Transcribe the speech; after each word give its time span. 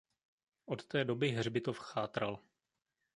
Od 0.65 0.87
té 0.87 1.05
doby 1.05 1.29
hřbitov 1.29 1.79
chátral. 1.79 2.39